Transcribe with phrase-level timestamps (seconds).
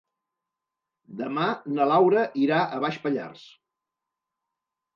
[1.19, 1.43] Demà
[1.75, 3.47] na Laura irà a Baix Pallars.